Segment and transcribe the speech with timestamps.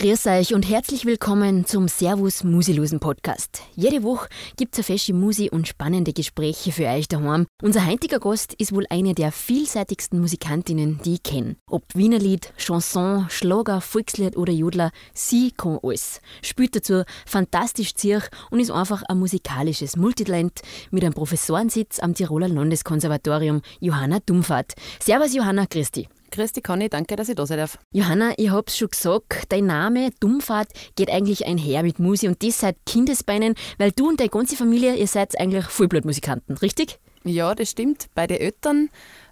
[0.00, 3.60] Grüß euch und herzlich willkommen zum Servus Musilosen Podcast.
[3.76, 7.46] Jede Woche gibt es eine fesche Musi und spannende Gespräche für euch daheim.
[7.60, 11.56] Unser heutiger Gast ist wohl eine der vielseitigsten Musikantinnen, die ich kenne.
[11.68, 16.22] Ob Wienerlied, Chanson, Schlager, Volkslied oder Jodler, sie kann alles.
[16.40, 22.48] Spielt dazu fantastisch Zirch und ist einfach ein musikalisches Multitalent mit einem Professorensitz am Tiroler
[22.48, 24.72] Landeskonservatorium, Johanna Dumfahrt.
[24.98, 26.08] Servus Johanna, Christi.
[26.30, 27.78] Christi Conny, danke, dass ich da sein darf.
[27.92, 32.60] Johanna, ich hab's schon gesagt, dein Name Dummfahrt geht eigentlich einher mit Musi und das
[32.60, 36.98] seit Kindesbeinen, weil du und deine ganze Familie, ihr seid eigentlich Vollblutmusikanten, richtig?
[37.24, 38.06] Ja, das stimmt.
[38.14, 38.88] Beide Eltern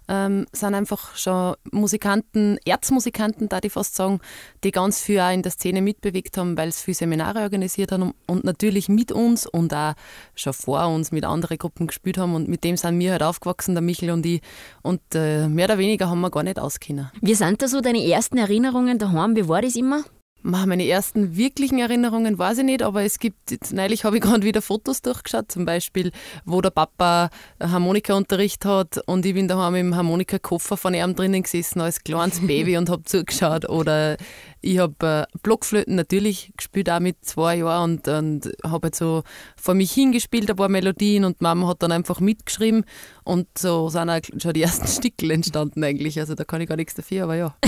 [0.09, 4.19] ähm, sind einfach schon Musikanten, Erzmusikanten, da ich fast sagen,
[4.63, 8.13] die ganz viel auch in der Szene mitbewegt haben, weil sie viele Seminare organisiert haben
[8.25, 9.93] und natürlich mit uns und auch
[10.35, 13.75] schon vor uns mit anderen Gruppen gespielt haben und mit dem sind wir halt aufgewachsen,
[13.75, 14.41] der Michel und ich
[14.81, 17.11] und äh, mehr oder weniger haben wir gar nicht auskennen.
[17.21, 19.35] Wie sind da so deine ersten Erinnerungen daheim?
[19.35, 20.03] Wie war das immer?
[20.41, 24.43] Meine ersten wirklichen Erinnerungen weiß ich nicht, aber es gibt, jetzt, neulich habe ich gerade
[24.43, 26.11] wieder Fotos durchgeschaut, zum Beispiel,
[26.45, 27.29] wo der Papa
[27.61, 32.77] Harmonikaunterricht hat und ich bin daheim im Harmonikakoffer von ihm drinnen gesessen als kleines Baby
[32.77, 33.67] und habe zugeschaut.
[33.67, 34.17] Oder
[34.61, 39.23] ich habe äh, Blockflöten natürlich gespielt, auch mit zwei Jahren und, und habe halt so
[39.55, 42.85] vor mich hingespielt, ein paar Melodien und Mama hat dann einfach mitgeschrieben
[43.23, 46.19] und so sind auch schon die ersten Stickel entstanden eigentlich.
[46.19, 47.55] Also da kann ich gar nichts dafür, aber ja.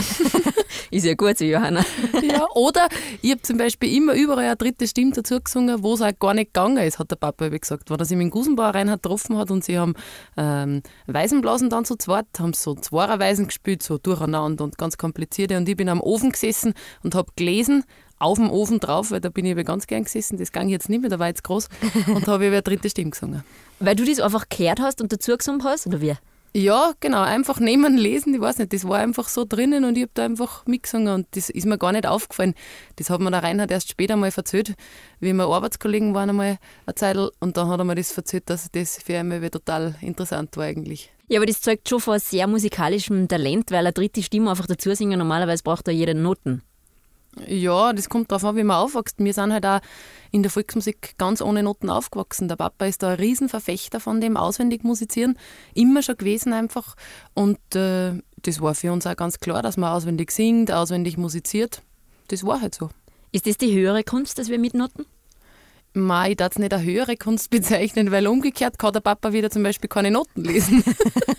[0.91, 1.85] Ist ja gut so, Johanna.
[2.21, 2.89] ja, oder
[3.21, 6.33] ich habe zum Beispiel immer überall eine dritte Stimme dazu gesungen, wo es auch gar
[6.33, 7.89] nicht gegangen ist, hat der Papa eben gesagt.
[7.89, 9.93] Wenn er sich mit dem Gusenbauer Reinhard getroffen hat und sie haben
[10.35, 15.55] ähm, Weisenblasen dann so zweit, haben so Zweierweisen gespielt, so durcheinander und ganz komplizierte.
[15.55, 17.83] Und ich bin am Ofen gesessen und habe gelesen,
[18.21, 20.89] auf dem Ofen drauf, weil da bin ich aber ganz gern gesessen, das ging jetzt
[20.89, 21.69] nicht mehr, da war jetzt groß,
[22.07, 23.43] und habe eine dritte Stimme gesungen.
[23.79, 26.13] Weil du das einfach gehört hast und dazu gesungen hast, oder wie?
[26.53, 30.03] Ja, genau, einfach nehmen, lesen, ich weiß nicht, das war einfach so drinnen und ich
[30.03, 32.55] habe da einfach mitgesungen und das ist mir gar nicht aufgefallen.
[32.97, 34.75] Das hat mir der Reinhard erst später mal erzählt,
[35.21, 38.69] wie wir Arbeitskollegen waren einmal eine Zeit und dann hat er mir das erzählt, dass
[38.69, 41.13] das für ihn total interessant war eigentlich.
[41.29, 44.93] Ja, aber das zeugt schon von sehr musikalischem Talent, weil eine dritte Stimme einfach dazu
[44.93, 46.63] singen, normalerweise braucht er jede Noten.
[47.47, 49.15] Ja, das kommt darauf an, wie man aufwächst.
[49.19, 49.79] Wir sind halt auch
[50.31, 52.47] in der Volksmusik ganz ohne Noten aufgewachsen.
[52.47, 55.37] Der Papa ist da ein Riesenverfechter von dem auswendig musizieren,
[55.73, 56.95] immer schon gewesen einfach.
[57.33, 61.81] Und äh, das war für uns auch ganz klar, dass man auswendig singt, auswendig musiziert.
[62.27, 62.89] Das war halt so.
[63.31, 65.05] Ist das die höhere Kunst, dass wir mit Noten?
[65.93, 69.49] Mei, ich darf es nicht eine höhere Kunst bezeichnen, weil umgekehrt kann der Papa wieder
[69.49, 70.83] zum Beispiel keine Noten lesen.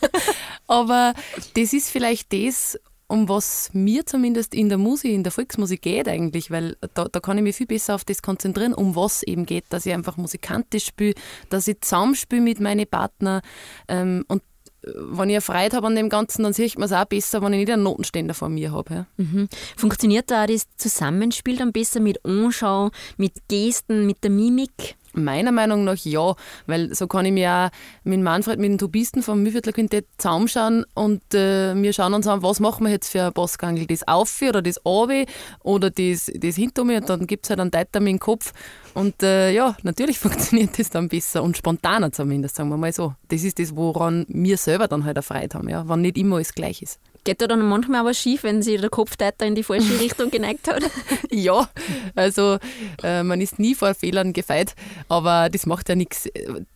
[0.66, 1.14] Aber
[1.54, 2.78] das ist vielleicht das,
[3.12, 7.21] um was mir zumindest in der Musik, in der Volksmusik geht eigentlich, weil da, da
[7.21, 10.17] kann ich mich viel besser auf das konzentrieren, um was eben geht, dass ich einfach
[10.17, 11.12] musikantisch spiele,
[11.50, 13.43] dass ich zusammenspiele mit meinen Partnern
[13.87, 14.43] ähm, und
[14.83, 17.53] äh, wenn ich Freude habe an dem Ganzen, dann sieht man es auch besser, wenn
[17.53, 18.95] ich nicht einen Notenständer vor mir habe.
[18.95, 19.06] Ja.
[19.19, 19.47] Mhm.
[19.77, 24.97] Funktioniert da auch das Zusammenspiel dann besser mit Anschauen, mit Gesten, mit der Mimik?
[25.15, 26.34] Meiner Meinung nach ja,
[26.67, 27.69] weil so kann ich mir auch
[28.05, 32.43] mit Manfred, mit dem Tubisten vom Mühlviertler Quintett zusammenschauen und äh, wir schauen uns an,
[32.43, 35.25] was machen wir jetzt für ein Bossgangel, das auf oder das runter
[35.61, 38.53] oder das, das hinter mir und dann gibt es halt einen mit dem Kopf
[38.95, 43.15] und äh, ja, natürlich funktioniert das dann besser und spontaner zumindest, sagen wir mal so.
[43.29, 46.55] Das ist das, woran wir selber dann halt erfreut haben, ja, wenn nicht immer alles
[46.55, 46.99] gleich ist.
[47.25, 50.66] Geht da dann manchmal aber schief, wenn sich der Kopftäter in die falsche Richtung geneigt
[50.66, 50.83] hat?
[51.31, 51.69] ja,
[52.16, 52.59] also
[53.03, 54.75] äh, man ist nie vor Fehlern gefeit,
[55.09, 56.28] aber das macht ja nichts.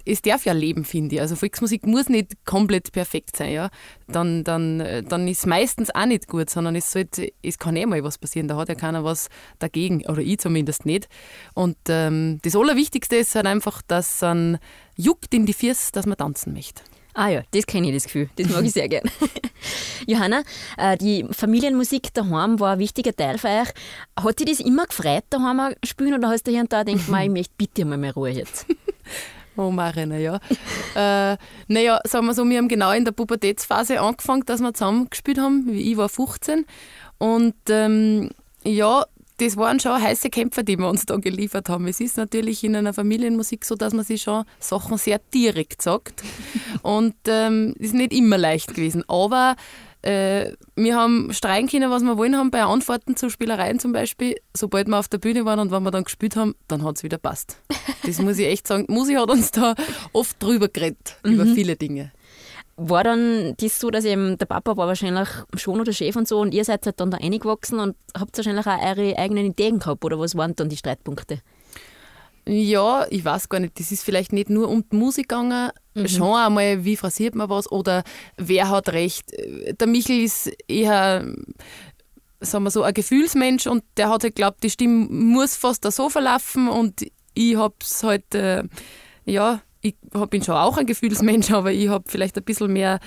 [0.05, 1.21] Es darf ja leben, finde ich.
[1.21, 3.71] Also Volksmusik muss nicht komplett perfekt sein, ja.
[4.07, 7.87] Dann, dann, dann ist es meistens auch nicht gut, sondern es, sollte, es kann eh
[7.87, 8.47] mal was passieren.
[8.47, 11.09] Da hat ja keiner was dagegen, oder ich zumindest nicht.
[11.55, 14.59] Und ähm, das Allerwichtigste ist halt einfach, dass ein
[14.97, 16.83] juckt in die Füße, dass man tanzen möchte.
[17.19, 18.29] Ah ja, das kenne ich, das Gefühl.
[18.37, 19.11] Das mag ich sehr gern.
[20.07, 20.43] Johanna,
[20.77, 23.69] äh, die Familienmusik daheim war ein wichtiger Teil für euch.
[24.23, 27.31] Hat dich das immer gefreut, daheim spielen, oder hast du hier und da gedacht, ich
[27.31, 28.67] möchte bitte mal mehr Ruhe jetzt?
[29.59, 30.39] Oh, Marina, ja.
[30.95, 31.39] äh,
[31.69, 35.39] naja, sagen wir so, wir haben genau in der Pubertätsphase angefangen, dass wir zusammen gespielt
[35.39, 35.71] haben.
[35.75, 36.67] Ich war 15.
[37.17, 38.29] Und ähm,
[38.65, 39.07] ja,
[39.39, 41.87] das waren schon heiße Kämpfer, die wir uns da geliefert haben.
[41.87, 46.23] Es ist natürlich in einer Familienmusik so, dass man sich schon Sachen sehr direkt sagt.
[46.83, 49.05] Und ähm, ist nicht immer leicht gewesen.
[49.09, 49.57] Aber
[50.03, 54.37] äh, wir haben streiken können, was wir wollen haben, bei Antworten zu Spielereien zum Beispiel.
[54.57, 57.03] Sobald wir auf der Bühne waren und wenn wir dann gespielt haben, dann hat es
[57.03, 57.61] wieder passt.
[58.05, 58.87] Das muss ich echt sagen.
[58.89, 59.75] Musik hat uns da
[60.13, 61.55] oft drüber geredet, über mhm.
[61.55, 62.13] viele Dinge.
[62.79, 66.41] War dann das so, dass eben der Papa war wahrscheinlich schon oder Chef und so
[66.41, 70.05] und ihr seid halt dann da reingewachsen und habt wahrscheinlich auch eure eigenen Ideen gehabt
[70.05, 71.41] oder was waren dann die Streitpunkte?
[72.49, 73.81] Ja, ich weiß gar nicht.
[73.81, 75.71] Das ist vielleicht nicht nur um die Musik gegangen.
[75.95, 76.09] mhm.
[76.09, 78.05] schon einmal, wie frasiert man was oder
[78.37, 79.33] wer hat recht.
[79.81, 81.27] Der Michel ist eher
[82.41, 85.91] sagen wir so, ein Gefühlsmensch und der hat halt geglaubt, die Stimme muss fast da
[85.91, 88.65] so verlaufen und ich habe es halt, äh,
[89.25, 92.99] ja, ich bin schon auch ein Gefühlsmensch, aber ich habe vielleicht ein bisschen mehr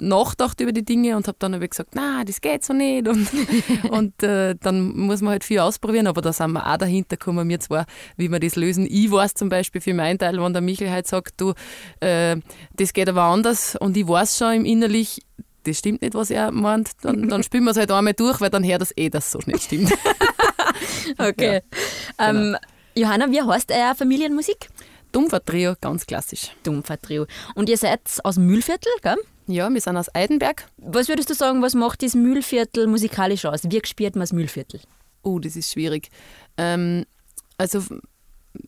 [0.00, 3.28] nachgedacht über die Dinge und habe dann hab gesagt, na, das geht so nicht und,
[3.90, 7.48] und äh, dann muss man halt viel ausprobieren, aber da sind wir auch dahinter gekommen,
[7.48, 7.86] wir zwar,
[8.16, 8.86] wie wir das lösen.
[8.88, 11.54] Ich weiß zum Beispiel für meinen Teil, wenn der Michael halt sagt, du,
[12.00, 12.36] äh,
[12.74, 15.22] das geht aber anders und ich weiß schon im Innerlich,
[15.64, 18.50] das stimmt nicht, was er meint, dann, dann spielen wir es halt einmal durch, weil
[18.50, 19.92] dann hört das eh, dass es so nicht stimmt.
[21.18, 21.62] okay.
[22.18, 22.40] Ja, genau.
[22.40, 22.56] ähm,
[22.94, 24.68] Johanna, wie heißt euer Familienmusik?
[25.12, 26.50] Dumpfer-Trio, ganz klassisch.
[26.64, 27.26] Dumpfer-Trio.
[27.54, 29.16] Und ihr seid aus Mühlviertel, gell?
[29.46, 30.66] Ja, wir sind aus Eidenberg.
[30.76, 33.62] Was würdest du sagen, was macht das Mühlviertel musikalisch aus?
[33.64, 34.80] Wie spielt man das Mühlviertel?
[35.22, 36.10] Oh, das ist schwierig.
[36.58, 37.06] Ähm,
[37.56, 37.82] also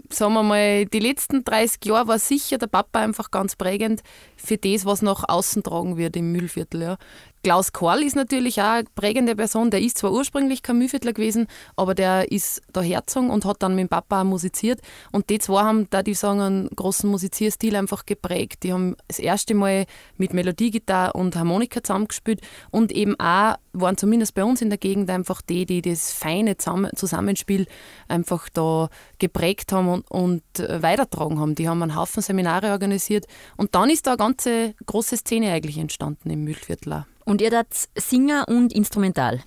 [0.08, 4.02] sagen wir mal, die letzten 30 Jahre war sicher der Papa einfach ganz prägend
[4.36, 6.82] für das, was nach außen tragen wird im Mühlviertel.
[6.82, 6.98] Ja.
[7.42, 9.70] Klaus Korl ist natürlich auch eine prägende Person.
[9.70, 13.74] Der ist zwar ursprünglich kein Mühlviertler gewesen, aber der ist der Herzog und hat dann
[13.74, 14.80] mit dem Papa auch musiziert.
[15.10, 18.62] Und die zwei haben, da die sagen, einen großen Musizierstil einfach geprägt.
[18.62, 19.86] Die haben das erste Mal
[20.18, 25.08] mit Melodiegitarre und Harmonika zusammengespielt und eben auch waren zumindest bei uns in der Gegend
[25.08, 27.66] einfach die, die das feine Zusammenspiel
[28.08, 28.88] einfach da
[29.18, 31.54] geprägt haben und, und weitertragen haben.
[31.54, 33.26] Die haben einen Haufen Seminare organisiert
[33.56, 37.06] und dann ist da eine ganze große Szene eigentlich entstanden im Mühlviertel.
[37.30, 39.38] Und ihr das Singer und Instrumental?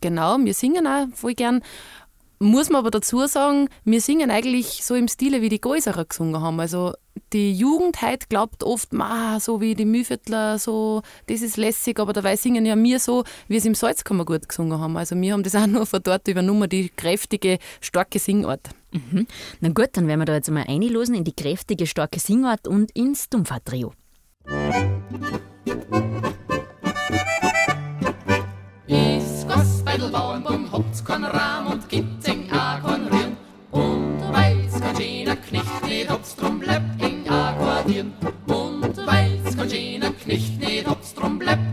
[0.00, 1.60] Genau, wir singen auch voll gern.
[2.38, 6.40] Muss man aber dazu sagen, wir singen eigentlich so im Stile, wie die Gäuserer gesungen
[6.40, 6.60] haben.
[6.60, 6.92] Also
[7.32, 12.12] die Jugend heute glaubt oft, ma, so wie die Mühviertler, so, das ist lässig, aber
[12.12, 14.96] dabei singen ja wir so, wie es im Salzkammergut gesungen haben.
[14.96, 18.70] Also wir haben das auch nur von dort übernommen, die kräftige, starke Singart.
[18.92, 19.26] Mhm.
[19.58, 22.92] Na gut, dann werden wir da jetzt einmal einlosen in die kräftige, starke Singart und
[22.92, 23.94] ins Dumpfer-Trio.
[25.64, 26.11] Bauernbaum
[31.12, 33.36] keinen Rahm und auch kein Rühren.
[33.70, 38.12] Und weil's kein schöner Knecht nicht hab's, drum bleibt eng akkordieren.
[38.46, 41.71] Und weil's kein schöner Knecht nicht hab's, drum bleibt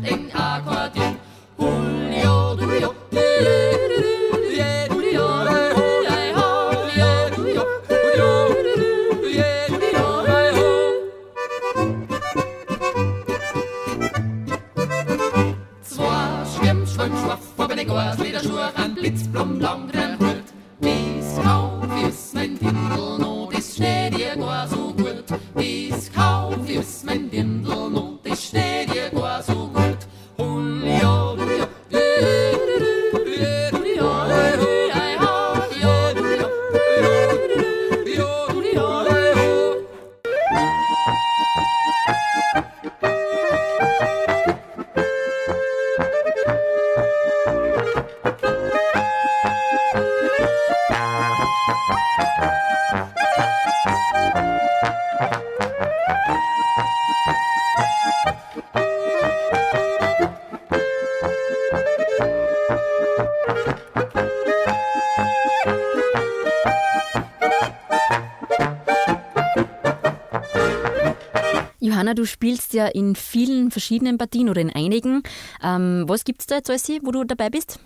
[72.69, 75.23] spielst ja in vielen verschiedenen Partien oder in einigen.
[75.63, 77.79] Ähm, was gibt es da jetzt alles, wo du dabei bist?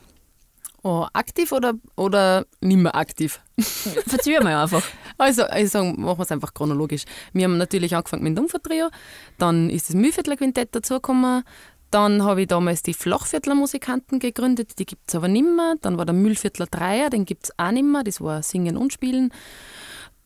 [0.83, 3.39] Oh, aktiv oder, oder nicht mehr aktiv?
[3.59, 4.83] Verzeih mal einfach.
[5.17, 7.05] Also, ich sage, machen wir es einfach chronologisch.
[7.31, 8.89] Wir haben natürlich angefangen mit dem Dumpfer-Trio,
[9.37, 11.43] dann ist das Mühlviertler Quintett dazugekommen,
[11.89, 15.75] dann habe ich damals die Flachviertler Musikanten gegründet, die gibt es aber nicht mehr.
[15.81, 18.91] Dann war der Mühlviertler Dreier, den gibt es auch nicht mehr, das war Singen und
[18.91, 19.31] Spielen.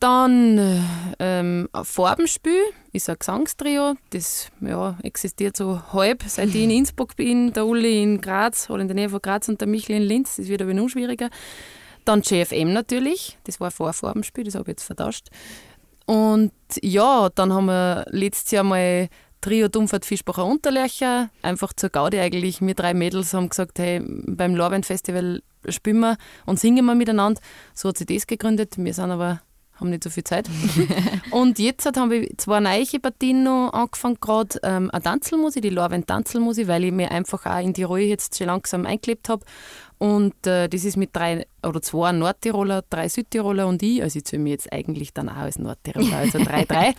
[0.00, 0.84] Dann
[1.18, 2.62] ähm, Farbenspiel
[2.92, 8.02] ist ein Gesangstrio, das ja, existiert so halb, seit ich in Innsbruck bin, der Uli
[8.02, 10.62] in Graz oder in der Nähe von Graz und der Michel in Linz, das wird
[10.62, 11.30] aber noch schwieriger.
[12.04, 15.28] Dann JFM natürlich, das war vor Farbenspiel, das habe ich jetzt vertauscht.
[16.06, 19.08] Und ja, dann haben wir letztes Jahr mal
[19.40, 22.60] Trio Dumpfert Fischbacher Unterlärcher, einfach zur Gaudi eigentlich.
[22.60, 27.40] Wir drei Mädels haben gesagt, hey, beim Lorbein Festival spielen wir und singen wir miteinander.
[27.74, 28.74] So hat sich das gegründet.
[28.78, 29.42] Wir sind aber
[29.80, 30.48] haben nicht so viel Zeit.
[31.30, 36.06] und jetzt haben wir zwei neue Partien noch angefangen, gerade ähm, eine Tanzelmusik, die Lorwen
[36.06, 39.44] Tanzelmusik, weil ich mir einfach auch in die Rolle jetzt schon langsam eingelebt habe.
[39.98, 44.00] Und äh, das ist mit drei oder zwei Nordtiroler, drei Südtiroler und ich.
[44.00, 46.94] Also ich zähle mich jetzt eigentlich dann auch als Nordtiroler, also drei, drei.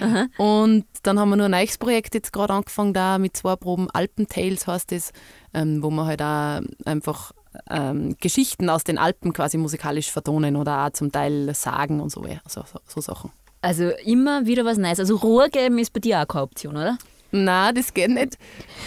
[0.36, 3.88] und dann haben wir noch ein neues Projekt jetzt gerade angefangen, da mit zwei Proben
[3.90, 5.12] Alpentales heißt es,
[5.54, 7.32] ähm, wo wir halt auch einfach
[7.68, 12.24] ähm, Geschichten aus den Alpen quasi musikalisch vertonen oder auch zum Teil sagen und so,
[12.46, 13.30] so, so, so Sachen.
[13.62, 15.00] Also immer wieder was Neues.
[15.00, 16.96] Also Ruhe geben ist bei dir auch keine Option, oder?
[17.32, 18.38] Nein, das geht nicht.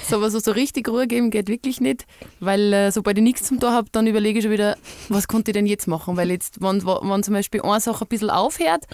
[0.08, 2.06] So, aber so, so richtig Ruhe geben geht wirklich nicht,
[2.40, 4.78] weil äh, sobald ich nichts zum Tun habe, dann überlege ich schon wieder,
[5.10, 6.18] was konnte ich denn jetzt machen?
[6.18, 8.86] Weil jetzt, wenn, wenn zum Beispiel eine Sache ein bisschen aufhört,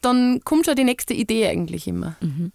[0.00, 2.16] dann kommt schon die nächste Idee eigentlich immer.
[2.20, 2.52] Mhm.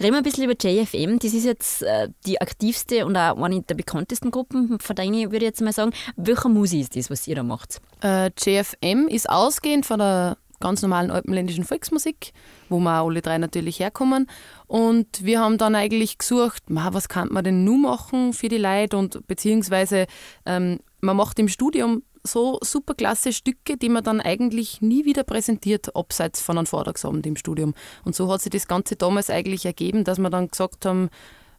[0.00, 1.18] Reden wir ein bisschen über JFM.
[1.18, 5.36] Das ist jetzt äh, die aktivste und auch eine der bekanntesten Gruppen von deinen, würde
[5.38, 5.92] ich jetzt mal sagen.
[6.16, 7.80] Welcher Musik ist das, was ihr da macht?
[8.02, 12.32] Äh, JFM ist ausgehend von der ganz normalen alpenländischen Volksmusik,
[12.70, 14.28] wo wir alle drei natürlich herkommen.
[14.66, 18.96] Und wir haben dann eigentlich gesucht, was kann man denn nun machen für die Leute
[18.96, 20.06] und beziehungsweise
[20.46, 25.24] ähm, man macht im Studium so super klasse Stücke, die man dann eigentlich nie wieder
[25.24, 27.74] präsentiert, abseits von einem Vortragsabend im Studium.
[28.04, 31.10] Und so hat sich das Ganze damals eigentlich ergeben, dass wir dann gesagt haben,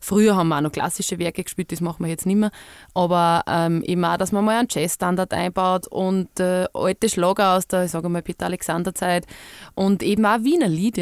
[0.04, 2.52] Früher haben wir auch noch klassische Werke gespielt, das machen wir jetzt nicht mehr.
[2.94, 7.68] Aber ähm, eben auch, dass man mal einen Jazzstandard einbaut und äh, alte Schlager aus
[7.68, 9.26] der, ich sage mal, Peter Alexander Zeit
[9.76, 10.94] und eben auch Wiener Lied.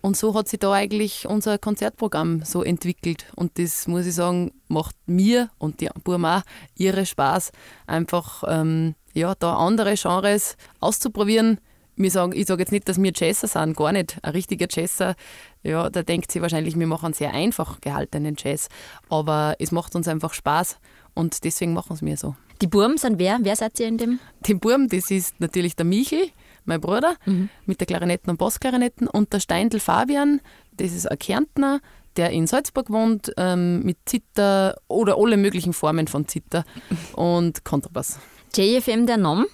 [0.00, 3.26] Und so hat sich da eigentlich unser Konzertprogramm so entwickelt.
[3.36, 6.42] Und das, muss ich sagen, macht mir und die auch
[6.74, 7.52] ihre Spaß,
[7.86, 11.60] einfach ähm, ja, da andere Genres auszuprobieren
[11.96, 14.18] wir sagen, ich sage jetzt nicht, dass wir Jazzer sind, gar nicht.
[14.22, 15.14] Ein richtiger Jazzer,
[15.62, 18.68] ja, da denkt sie wahrscheinlich, wir machen sehr einfach gehaltenen Jazz.
[19.08, 20.78] Aber es macht uns einfach Spaß
[21.14, 22.34] und deswegen machen es wir so.
[22.62, 23.38] Die Burm sind wer?
[23.42, 24.18] Wer seid ihr in dem?
[24.46, 26.28] Die Burm, das ist natürlich der Michel,
[26.64, 27.48] mein Bruder, mhm.
[27.66, 30.40] mit der Klarinetten und Bassklarinetten und der Steindl Fabian,
[30.76, 31.80] das ist ein Kärntner,
[32.16, 36.64] der in Salzburg wohnt, ähm, mit Zither oder alle möglichen Formen von Zither
[37.14, 38.18] und Kontrabass.
[38.54, 39.46] JFM der Name?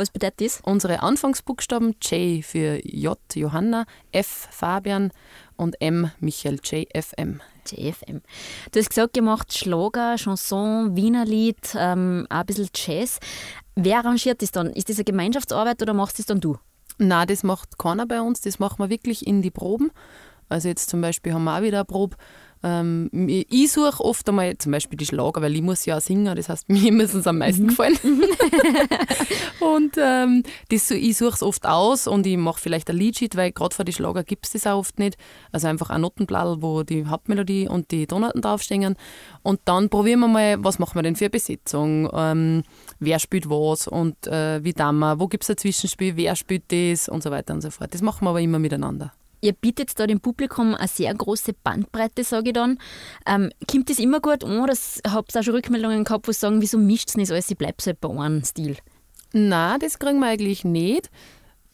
[0.00, 0.62] Was bedeutet das?
[0.64, 5.12] Unsere Anfangsbuchstaben J für J Johanna, F Fabian
[5.56, 7.42] und M Michael, JFM.
[7.66, 8.22] JFM.
[8.72, 13.18] Du hast gesagt, ihr macht Schlager, Chanson, Wienerlied, ähm, auch ein bisschen Jazz.
[13.74, 14.70] Wer arrangiert das dann?
[14.70, 16.56] Ist das eine Gemeinschaftsarbeit oder machst das dann du?
[16.96, 18.40] Nein, das macht keiner bei uns.
[18.40, 19.90] Das machen wir wirklich in die Proben.
[20.48, 22.16] Also jetzt zum Beispiel haben wir auch wieder eine Probe
[22.62, 26.48] ähm, ich suche oft einmal zum Beispiel die Schlager, weil ich muss ja singen, das
[26.48, 27.68] heißt, mir müssen es am meisten mhm.
[27.68, 27.98] gefallen.
[29.60, 33.52] und ähm, das, ich suche es oft aus und ich mache vielleicht ein Liedsheet, weil
[33.52, 35.16] gerade für die Schlager gibt es das auch oft nicht.
[35.52, 38.96] Also einfach ein Notenblatt, wo die Hauptmelodie und die Tonarten draufstehen.
[39.42, 42.62] Und dann probieren wir mal, was machen wir denn für eine Besetzung, ähm,
[42.98, 46.64] wer spielt was und äh, wie dann wir, wo gibt es ein Zwischenspiel, wer spielt
[46.70, 47.94] das und so weiter und so fort.
[47.94, 49.12] Das machen wir aber immer miteinander.
[49.40, 52.78] Ihr bietet da dem Publikum eine sehr große Bandbreite, sage ich dann.
[53.26, 54.74] Ähm, kommt das immer gut an oder
[55.08, 57.82] habt ihr auch schon Rückmeldungen gehabt, wo sagen, wieso mischt es nicht alles, ich bleibe
[57.84, 58.76] halt bei einem Stil?
[59.32, 61.10] Nein, das kriegen wir eigentlich nicht.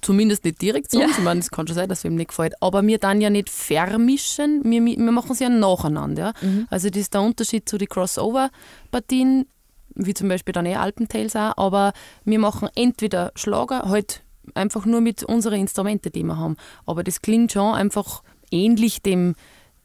[0.02, 1.00] Zumindest nicht direkt so.
[1.00, 1.06] Ja.
[1.08, 2.54] Ich meine, es kann schon sein, dass es ihm nicht gefällt.
[2.60, 6.34] Aber wir dann ja nicht vermischen, wir, wir machen es ja nacheinander.
[6.42, 6.66] Mhm.
[6.70, 9.46] Also das ist der Unterschied zu den Crossover-Partien,
[9.94, 11.56] wie zum Beispiel dann eh Alpentales auch.
[11.56, 11.94] Aber
[12.24, 14.22] wir machen entweder Schlager, halt
[14.54, 16.56] einfach nur mit unseren Instrumenten, die wir haben.
[16.84, 19.34] Aber das klingt schon einfach ähnlich dem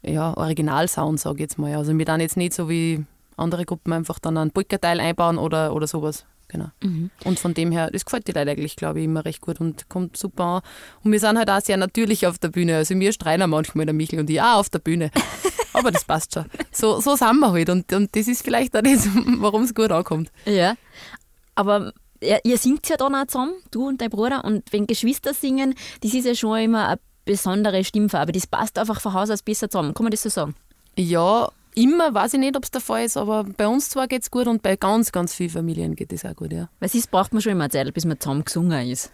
[0.02, 1.74] ja, Originalsound, sage ich jetzt mal.
[1.74, 3.04] Also wir dann jetzt nicht so wie
[3.36, 6.26] andere Gruppen einfach dann einen Polka-Teil einbauen oder, oder sowas.
[6.48, 6.68] Genau.
[6.82, 7.10] Mhm.
[7.24, 9.88] Und von dem her, das gefällt die Leute eigentlich, glaube ich, immer recht gut und
[9.88, 10.62] kommt super an.
[11.02, 12.76] Und wir sind halt auch sehr natürlich auf der Bühne.
[12.76, 15.10] Also wir streiten manchmal, der Michel und ich, auch auf der Bühne.
[15.72, 16.44] Aber das passt schon.
[16.70, 17.70] So, so sind wir halt.
[17.70, 20.30] Und, und das ist vielleicht auch das, warum es gut ankommt.
[20.44, 20.74] Ja.
[21.54, 24.44] Aber ihr singt ja dann auch zusammen, du und dein Bruder.
[24.44, 28.32] Und wenn Geschwister singen, das ist ja schon immer eine besondere Stimmfarbe.
[28.32, 29.94] Das passt einfach von Haus aus besser zusammen.
[29.94, 30.54] Kann man das so sagen?
[30.96, 34.22] Ja, immer weiß ich nicht, ob es der Fall ist, aber bei uns zwar geht
[34.22, 36.68] es gut und bei ganz, ganz vielen Familien geht es auch gut, ja.
[36.80, 39.10] Weil sonst braucht man schon immer Zeit, bis man zusammen gesungen ist.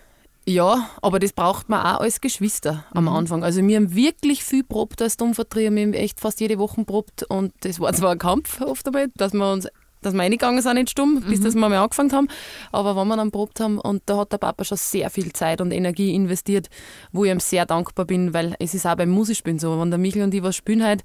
[0.48, 3.10] Ja, aber das braucht man auch als Geschwister am mhm.
[3.10, 3.44] Anfang.
[3.44, 5.74] Also wir haben wirklich viel probt als Dummvertrieb.
[5.74, 9.08] Wir haben echt fast jede Woche probt und das war zwar ein Kampf oft einmal,
[9.16, 9.68] dass wir uns
[10.00, 11.44] dass wir reingegangen sind nicht stumm, bis mhm.
[11.44, 12.28] dass wir mal angefangen haben.
[12.72, 15.60] Aber wenn wir dann probt haben, und da hat der Papa schon sehr viel Zeit
[15.60, 16.68] und Energie investiert,
[17.12, 19.98] wo ich ihm sehr dankbar bin, weil es ist auch beim Musikspielen so, wenn der
[19.98, 21.02] Michel und ich was spielen halt,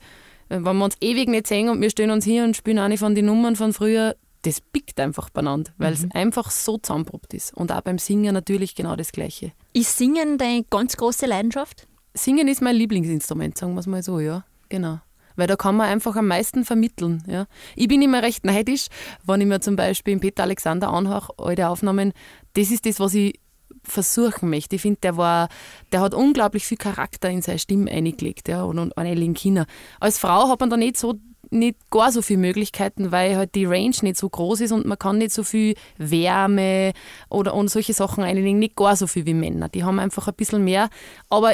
[0.49, 3.15] wenn wir uns ewig nicht sehen und wir stehen uns hier und spielen eine von
[3.15, 6.09] den Nummern von früher, das pickt einfach benannt, weil mhm.
[6.09, 7.53] es einfach so zusammenprobt ist.
[7.55, 9.53] Und auch beim Singen natürlich genau das Gleiche.
[9.73, 11.87] Ist Singen deine ganz große Leidenschaft?
[12.13, 14.43] Singen ist mein Lieblingsinstrument, sagen wir es mal so, ja.
[14.69, 14.99] Genau
[15.35, 17.23] weil da kann man einfach am meisten vermitteln.
[17.27, 17.45] Ja.
[17.75, 18.87] Ich bin immer recht neidisch,
[19.25, 22.13] wenn ich mir zum Beispiel Peter Alexander anhöre, alte Aufnahmen,
[22.53, 23.39] das ist das, was ich
[23.83, 24.75] versuchen möchte.
[24.75, 25.49] Ich finde, der war,
[25.91, 29.65] der hat unglaublich viel Charakter in seine Stimme eingelegt, ja, und, und eine Kinder.
[29.99, 33.65] Als Frau hat man da nicht so nicht gar so viele Möglichkeiten, weil halt die
[33.65, 36.93] Range nicht so groß ist und man kann nicht so viel Wärme
[37.29, 39.69] oder und solche Sachen einlegen, nicht gar so viel wie Männer.
[39.69, 40.89] Die haben einfach ein bisschen mehr,
[41.29, 41.53] aber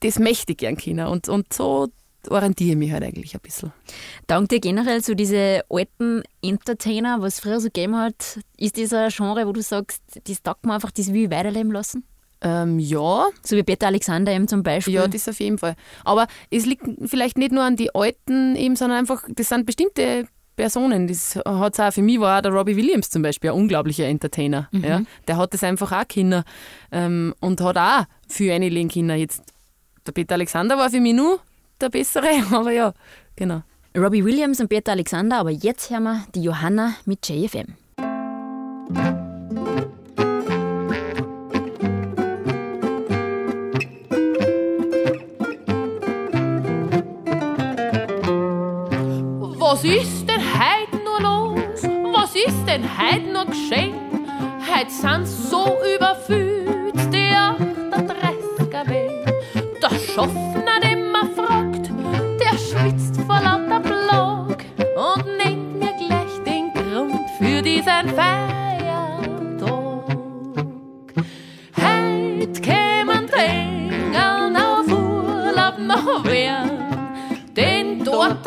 [0.00, 1.88] das möchte ich gern Kinder und, und so
[2.28, 3.72] orientiere mich halt eigentlich ein bisschen.
[4.26, 9.08] Dank dir generell zu diesen alten Entertainer, was es früher so gegeben hat, ist dieser
[9.08, 12.04] Genre, wo du sagst, das taugt man einfach, das will ich weiterleben lassen?
[12.42, 13.26] Ähm, ja.
[13.42, 14.94] So wie Peter Alexander eben zum Beispiel.
[14.94, 15.76] Ja, das auf jeden Fall.
[16.04, 20.26] Aber es liegt vielleicht nicht nur an die Alten eben, sondern einfach, das sind bestimmte
[20.56, 21.06] Personen.
[21.06, 24.68] Das hat's auch, für mich war auch der Robbie Williams zum Beispiel ein unglaublicher Entertainer.
[24.72, 24.84] Mhm.
[24.84, 25.02] Ja.
[25.28, 26.44] Der hat das einfach auch Kinder
[26.90, 29.14] ähm, und hat auch für einlegen Kinder.
[29.14, 29.42] Jetzt,
[30.06, 31.40] der Peter Alexander war für mich nur
[31.82, 32.94] der Bessere, aber ja,
[33.36, 33.62] genau.
[33.96, 37.74] Robbie Williams und Peter Alexander, aber jetzt hören wir die Johanna mit JFM.
[49.58, 51.82] Was ist denn heute nur los?
[52.14, 53.94] Was ist denn heute nur geschehen?
[54.70, 59.34] Heute sind so überfüllt die 38er Welt.
[59.82, 60.51] Der Schaffner,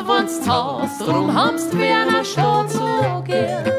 [0.06, 3.75] Wohnst Haus, drum hamst Werner Stadt so gern.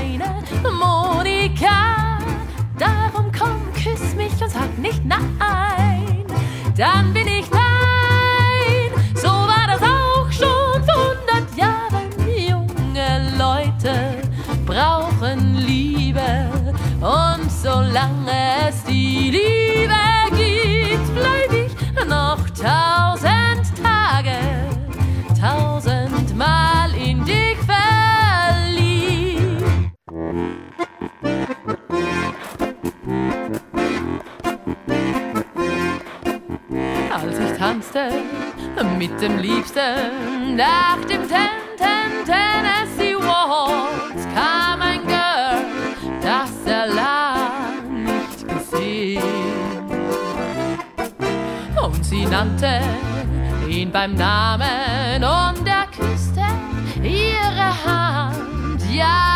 [0.00, 1.92] Liebt heute seine Monika.
[1.92, 2.01] Darum
[37.92, 45.64] tanzte mit dem Liebsten nach dem Ten Ten Tennessee Waltz kam ein Girl,
[46.22, 49.22] das er lang nicht gesehen.
[51.82, 52.80] Und sie nannte
[53.68, 56.44] ihn beim Namen und er küsste
[57.02, 58.80] ihre Hand.
[58.92, 59.31] Ja,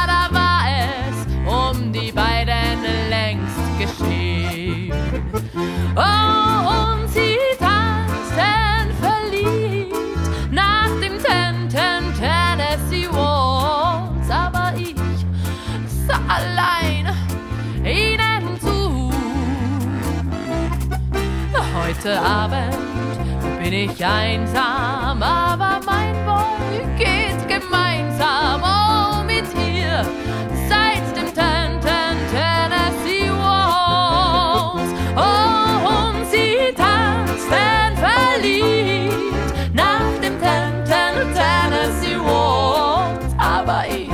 [22.07, 22.77] Heute Abend
[23.61, 28.63] bin ich einsam, aber mein Boy geht gemeinsam.
[28.63, 30.07] Oh, mit ihr
[30.69, 34.89] seit dem Ten Ten Tennessee Waltz.
[35.17, 43.35] Oh, und sie tanzten verliebt nach dem Ten Ten Tennessee Waltz.
[43.37, 44.11] Aber ich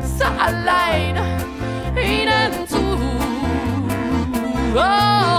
[0.00, 1.16] sah allein
[1.96, 2.80] ihnen zu.
[4.74, 5.33] Oh,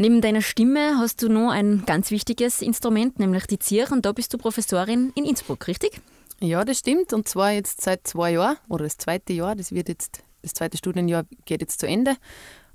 [0.00, 3.92] Neben deiner Stimme hast du noch ein ganz wichtiges Instrument, nämlich die Zier.
[3.92, 6.00] Und da bist du Professorin in Innsbruck, richtig?
[6.40, 7.12] Ja, das stimmt.
[7.12, 9.54] Und zwar jetzt seit zwei Jahren oder das zweite Jahr.
[9.54, 12.16] Das wird jetzt, das zweite Studienjahr geht jetzt zu Ende.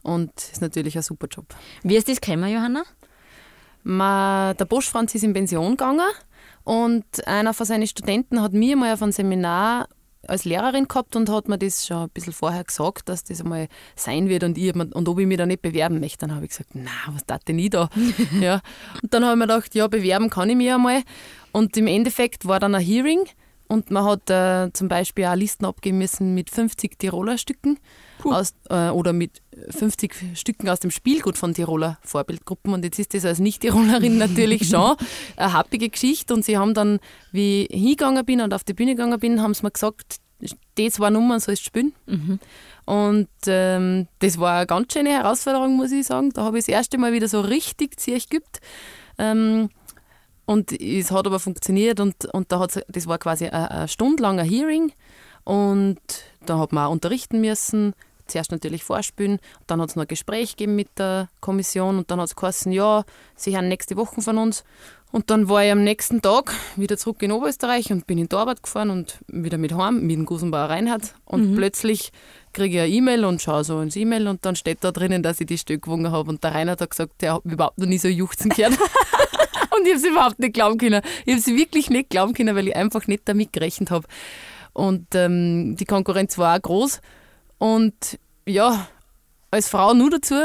[0.03, 1.47] Und ist natürlich ein super Job.
[1.81, 2.83] Wie ist das gekommen, Johanna?
[3.81, 6.05] Ma, der Bosch Franz ist in Pension gegangen
[6.63, 9.87] und einer von seinen Studenten hat mir mal auf ein Seminar
[10.27, 13.67] als Lehrerin gehabt und hat mir das schon ein bisschen vorher gesagt, dass das einmal
[13.95, 16.19] sein wird und, ich, und ob ich mich da nicht bewerben möchte.
[16.19, 17.89] Dann habe ich gesagt, na, was tat denn ich da?
[18.41, 18.61] ja.
[19.01, 21.03] Und dann habe ich mir gedacht, ja, bewerben kann ich mich einmal.
[21.51, 23.25] Und im Endeffekt war dann ein Hearing
[23.67, 27.79] und man hat äh, zum Beispiel auch Listen abgeben müssen mit 50 Tiroler Stücken
[28.33, 32.73] aus, äh, oder mit 50 Stücken aus dem Spielgut von Tiroler Vorbildgruppen.
[32.73, 34.95] Und jetzt ist das als Nicht-Tirolerin natürlich schon
[35.37, 36.33] eine happige Geschichte.
[36.33, 36.99] Und sie haben dann,
[37.31, 40.17] wie ich hingegangen bin und auf die Bühne gegangen bin, haben sie mir gesagt,
[40.77, 41.93] die zwei Nummern sollst du spielen.
[42.85, 46.31] Und ähm, das war eine ganz schöne Herausforderung, muss ich sagen.
[46.31, 48.59] Da habe ich das erste Mal wieder so richtig Zirch geübt.
[49.17, 49.69] Ähm,
[50.45, 54.43] Und es hat aber funktioniert und, und da hat's, das war quasi ein, ein stundenlanger
[54.43, 54.91] Hearing
[55.43, 55.99] und
[56.45, 57.93] da hat man auch unterrichten müssen.
[58.27, 62.19] Zuerst natürlich vorspielen, dann hat es noch ein Gespräch gegeben mit der Kommission und dann
[62.19, 63.03] hat es geheißen, ja,
[63.35, 64.63] sie hören nächste Woche von uns.
[65.11, 68.35] Und dann war ich am nächsten Tag wieder zurück in Oberösterreich und bin in die
[68.35, 71.15] Arbeit gefahren und wieder mit heim, mit dem Gusenbauer Reinhard.
[71.23, 72.11] Und plötzlich
[72.51, 75.39] kriege ich eine E-Mail und schaue so ins E-Mail und dann steht da drinnen, dass
[75.39, 76.29] ich die Stück gewonnen habe.
[76.29, 78.73] Und der Reinhard hat gesagt, der hat überhaupt noch nie so juchzen gehört.
[79.77, 81.01] und ich habe es überhaupt nicht glauben können.
[81.25, 84.05] Ich habe es wirklich nicht glauben können, weil ich einfach nicht damit gerechnet habe.
[84.73, 86.99] Und ähm, die Konkurrenz war auch groß.
[87.57, 88.87] Und ja,
[89.51, 90.35] als Frau nur dazu.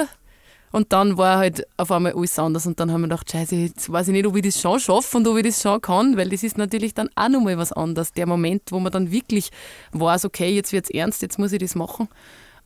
[0.73, 2.67] Und dann war halt auf einmal alles anders.
[2.67, 5.17] Und dann haben wir gedacht, scheiße, jetzt weiß ich nicht, ob ich das schon schaffe
[5.17, 8.13] und ob ich das schon kann, weil das ist natürlich dann auch nochmal was anderes.
[8.13, 9.51] Der Moment, wo man dann wirklich
[9.93, 12.09] weiß, okay, jetzt wird es ernst, jetzt muss ich das machen.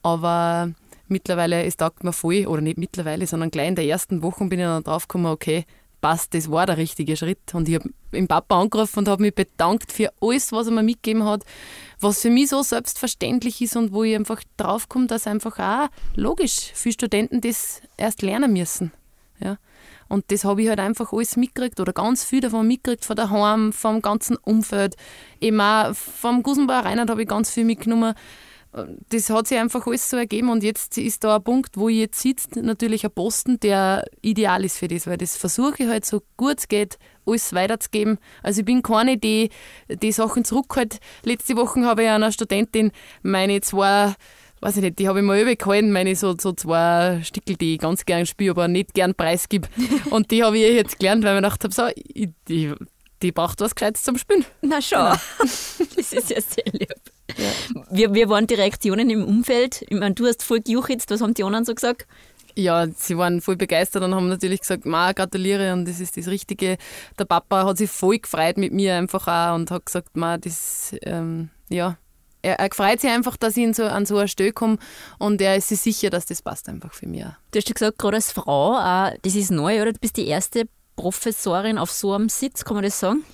[0.02, 0.70] Aber
[1.08, 4.60] mittlerweile, es taugt mir voll, oder nicht mittlerweile, sondern gleich in der ersten Woche bin
[4.60, 5.64] ich dann draufgekommen, okay,
[6.02, 7.54] passt, das war der richtige Schritt.
[7.54, 10.82] Und ich habe den Papa angerufen und habe mich bedankt für alles, was er mir
[10.82, 11.44] mitgegeben hat,
[12.04, 16.70] was für mich so selbstverständlich ist und wo ich einfach draufkomme, dass einfach auch logisch
[16.74, 18.92] viele Studenten das erst lernen müssen.
[19.40, 19.58] Ja.
[20.08, 23.72] Und das habe ich halt einfach alles mitgekriegt oder ganz viel davon mitgekriegt, von daheim,
[23.72, 24.96] vom ganzen Umfeld.
[25.40, 28.14] Eben auch vom Gusenbauer Reinhard habe ich ganz viel mitgenommen.
[29.08, 31.98] Das hat sich einfach alles so ergeben und jetzt ist da ein Punkt, wo ich
[31.98, 36.04] jetzt sitze, natürlich ein Posten, der ideal ist für das, weil das versuche ich halt
[36.04, 38.18] so gut es geht, alles weiterzugeben.
[38.42, 39.50] Also ich bin keine, die
[39.88, 40.98] die Sachen zurückhält.
[41.22, 42.90] Letzte Woche habe ich einer Studentin
[43.22, 44.14] meine zwei
[44.64, 47.80] weiß ich nicht, die habe ich mal übergehalten, meine so, so zwei Stickel, die ich
[47.80, 49.68] ganz gern spiele, aber nicht gern preisgib.
[50.10, 52.72] Und die habe ich jetzt gelernt, weil ich mir gedacht habe, so, ich, die,
[53.22, 54.46] die braucht was Gescheites zum Spielen.
[54.62, 54.98] Na schon.
[55.38, 57.13] das ist ja sehr lieb.
[57.90, 59.84] Wie, wie waren die Reaktionen im Umfeld?
[59.88, 62.06] Ich meine, du hast voll gejuchzt, was haben die anderen so gesagt?
[62.56, 66.28] Ja, sie waren voll begeistert und haben natürlich gesagt, Ma, gratuliere und das ist das
[66.28, 66.76] Richtige.
[67.18, 70.94] Der Papa hat sich voll gefreut mit mir einfach auch und hat gesagt, Ma, das,
[71.02, 71.96] ähm, ja,
[72.42, 74.76] er, er freut sich einfach, dass ich in so, an so eine Stelle komme
[75.18, 77.24] und er ist sich sicher, dass das passt einfach für mich.
[77.24, 77.32] auch.
[77.50, 79.92] Du hast ja gesagt, gerade als Frau, auch, das ist neu, oder?
[79.92, 83.24] Du bist die erste Professorin auf so einem Sitz, kann man das sagen?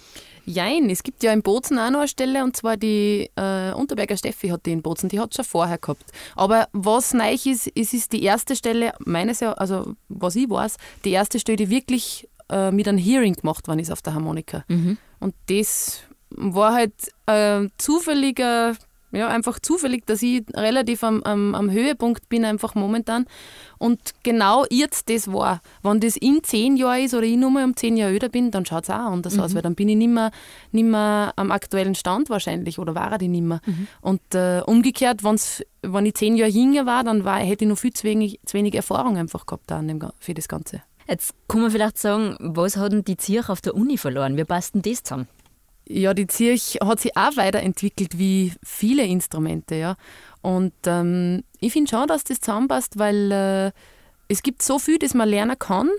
[0.51, 4.17] Jein, es gibt ja in Bozen auch noch eine Stelle und zwar die äh, Unterberger
[4.17, 6.05] Steffi hat die in Bozen, die hat schon vorher gehabt.
[6.35, 10.77] Aber was neu ist, es ist die erste Stelle, meines Erachtens, also was ich weiß,
[11.05, 14.65] die erste Stelle, die wirklich äh, mit einem Hearing gemacht worden ist auf der Harmonika.
[15.21, 16.95] Und das war halt
[17.27, 18.75] äh, zufälliger,
[19.13, 23.27] ja, einfach zufällig, dass ich relativ am, am, am Höhepunkt bin, einfach momentan.
[23.79, 25.61] Und genau jetzt das war.
[25.83, 28.51] Wenn das in zehn Jahren ist oder ich nur mal um zehn Jahre älter bin,
[28.51, 30.31] dann schaut es auch anders aus, weil dann bin ich nicht mehr,
[30.73, 33.61] nicht mehr am aktuellen Stand wahrscheinlich oder war ich nicht mehr.
[34.01, 37.79] Und äh, umgekehrt, wenn's, wenn ich zehn Jahre jünger war, dann war, hätte ich noch
[37.79, 40.83] viel zu wenig, zu wenig Erfahrung einfach gehabt an dem, für das Ganze.
[41.09, 44.37] Jetzt kann man vielleicht sagen, was hat denn die Zirch auf der Uni verloren?
[44.37, 45.27] Wie passt denn das zusammen?
[45.91, 49.97] Ja, die Zirch hat sich auch weiterentwickelt wie viele Instrumente, ja.
[50.41, 53.73] Und ähm, ich finde schon, dass das zusammenpasst, weil äh,
[54.29, 55.91] es gibt so viel, das man lernen kann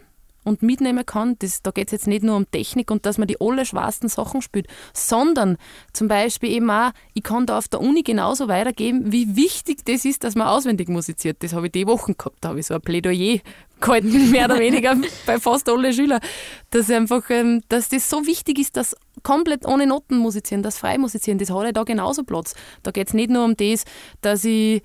[0.43, 1.35] und mitnehmen kann.
[1.39, 4.41] Das, da geht es jetzt nicht nur um Technik und dass man die allerschwersten Sachen
[4.41, 5.57] spielt, sondern
[5.93, 10.05] zum Beispiel eben auch, ich kann da auf der Uni genauso weitergeben, wie wichtig das
[10.05, 11.37] ist, dass man auswendig musiziert.
[11.43, 13.39] Das habe ich die Wochen gehabt, da habe ich so ein Plädoyer
[13.79, 16.21] gehalten, mehr oder weniger bei fast allen Schülern,
[16.69, 20.97] dass einfach, ähm, dass das so wichtig ist, dass komplett ohne Noten musizieren, das frei
[20.97, 22.55] musizieren, das hat ja da genauso Platz.
[22.83, 23.85] Da geht es nicht nur um das,
[24.21, 24.81] dass ich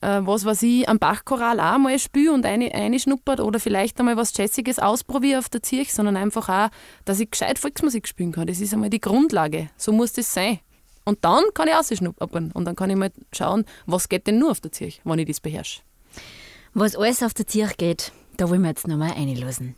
[0.00, 3.98] äh, was weiß ich, am Bachchoral auch mal spiele und eine, eine schnuppert oder vielleicht
[3.98, 6.68] einmal was Jazziges ausprobiere auf der Zirch, sondern einfach auch,
[7.04, 8.46] dass ich gescheit Volksmusik spielen kann.
[8.46, 9.70] Das ist einmal die Grundlage.
[9.76, 10.60] So muss das sein.
[11.04, 14.50] Und dann kann ich ausschnuppern und dann kann ich mal schauen, was geht denn nur
[14.50, 15.80] auf der Zirch, wenn ich das beherrsche.
[16.74, 19.74] Was alles auf der Zirch geht, da wollen wir jetzt nochmal einlösen.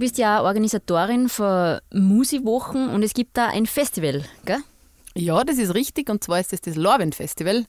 [0.00, 4.58] Bist ja Organisatorin von Musiwochen und es gibt da ein Festival, gell?
[5.14, 6.08] Ja, das ist richtig.
[6.10, 7.66] Und zwar ist das das Lorwend Festival.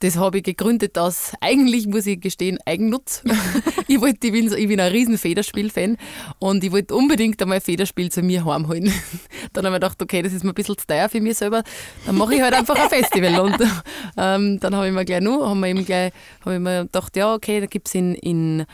[0.00, 3.22] Das habe ich gegründet aus, eigentlich muss ich gestehen, Eigennutz.
[3.88, 5.98] ich, wollte, ich, bin, ich bin ein riesen Federspiel-Fan
[6.38, 8.92] und ich wollte unbedingt einmal Federspiel zu mir heimholen.
[9.52, 11.62] Dann habe ich gedacht, okay, das ist mir ein bisschen zu teuer für mich selber,
[12.06, 13.40] dann mache ich halt einfach ein Festival.
[13.40, 13.56] Und
[14.16, 16.12] ähm, dann habe ich mir gleich gleich,
[16.44, 18.64] habe ich mir gedacht, ja, okay, da gibt es in, in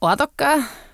[0.00, 0.87] Ordacker, ich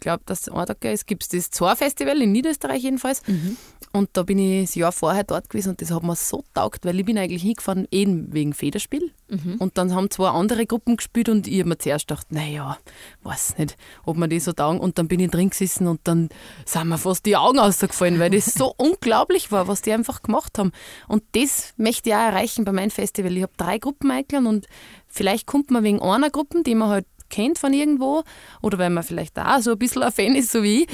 [0.00, 3.26] glaube, dass Ordacker ist, gibt es das Zoar-Festival in Niederösterreich jedenfalls.
[3.26, 3.56] Mhm.
[3.92, 6.84] Und da bin ich das Jahr vorher dort gewesen und das hat mir so taugt,
[6.84, 9.12] weil ich bin eigentlich hingefahren eben wegen Federspiel.
[9.58, 12.78] Und dann haben zwei andere Gruppen gespielt und ich habe mir zuerst gedacht, naja,
[13.24, 14.80] weiß nicht, ob man die so taugen.
[14.80, 16.30] Und dann bin ich drin gesessen und dann
[16.64, 20.58] sind mir fast die Augen ausgefallen, weil das so unglaublich war, was die einfach gemacht
[20.58, 20.72] haben.
[21.08, 23.36] Und das möchte ich auch erreichen bei meinem Festival.
[23.36, 24.66] Ich habe drei Gruppen eingeladen und
[25.08, 28.22] vielleicht kommt man wegen einer Gruppe, die man halt kennt von irgendwo
[28.62, 30.88] oder weil man vielleicht auch so ein bisschen ein Fan ist, so wie ich.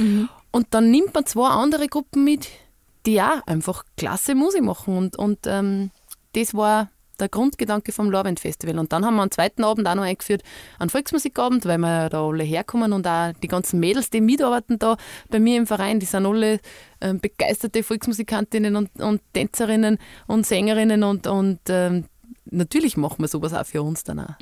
[0.51, 2.49] Und dann nimmt man zwei andere Gruppen mit,
[3.07, 4.97] die auch einfach klasse Musik machen.
[4.97, 5.90] Und, und ähm,
[6.33, 8.79] das war der Grundgedanke vom Lorwend Festival.
[8.79, 10.42] Und dann haben wir am zweiten Abend auch noch eingeführt,
[10.79, 14.79] einen Volksmusikabend, weil wir ja da alle herkommen und auch die ganzen Mädels, die mitarbeiten
[14.79, 14.97] da
[15.29, 16.61] bei mir im Verein, die sind alle
[17.01, 22.05] ähm, begeisterte Volksmusikantinnen und, und Tänzerinnen und Sängerinnen und, und ähm,
[22.50, 24.35] natürlich machen wir sowas auch für uns dann auch.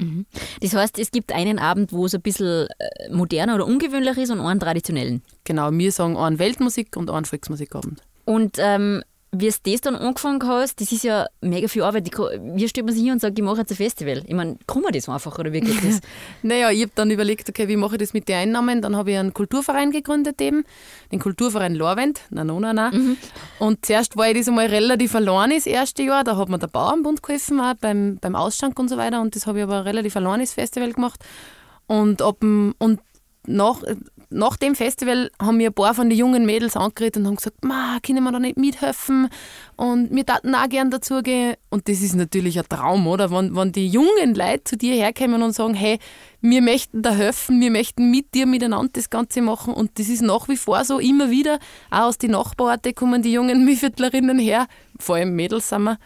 [0.61, 4.31] Das heißt, es gibt einen Abend, wo es ein bisschen äh, moderner oder ungewöhnlich ist
[4.31, 5.23] und einen traditionellen.
[5.45, 8.03] Genau, wir sagen einen Weltmusik und einen Volksmusikabend.
[8.25, 9.03] Und ähm,
[9.35, 12.11] wie es das dann angefangen hast, das ist ja mega viel Arbeit.
[12.11, 14.23] Wie stellt man sich hin und sagt, ich mache jetzt ein Festival?
[14.27, 16.01] Ich meine, kann man das einfach oder wie geht das?
[16.43, 18.83] Naja, ich habe dann überlegt, okay, wie mache ich das mit den Einnahmen?
[18.83, 20.65] Dann habe ich einen Kulturverein gegründet eben,
[21.11, 22.93] den Kulturverein Lorwend, na no, na, na.
[23.59, 26.67] Und zuerst war ich das einmal relativ allein das erste Jahr, da hat mir der
[26.67, 30.15] Bauernbund geholfen, auch beim, beim Ausschank und so weiter und das habe ich aber relativ
[30.15, 31.25] allein das Festival gemacht.
[31.87, 33.01] Und, ab, und
[33.47, 33.83] nach,
[34.33, 37.65] nach dem Festival haben mir ein paar von den jungen Mädels angeredet und haben gesagt,
[37.65, 39.29] Ma, können wir da nicht mithelfen?
[39.77, 41.57] Und wir taten auch gern dazugehen.
[41.71, 43.31] Und das ist natürlich ein Traum, oder?
[43.31, 45.99] Wenn, wenn die jungen Leute zu dir herkommen und sagen, hey,
[46.41, 49.75] wir möchten da helfen, wir möchten mit dir miteinander das Ganze machen.
[49.75, 51.59] Und das ist nach wie vor so, immer wieder.
[51.91, 54.67] Auch aus den Nachbarorten kommen die jungen Mühviertlerinnen her.
[55.03, 55.99] Vor allem Mädels sind wir.